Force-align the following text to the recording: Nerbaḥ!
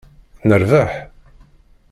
Nerbaḥ! 0.47 0.91